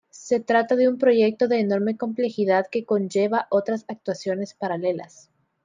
[0.09, 5.29] Se trata de un proyecto de enorme complejidad que conlleva otras actuaciones paralelas.